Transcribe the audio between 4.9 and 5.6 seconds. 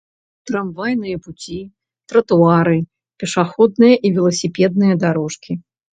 дарожкі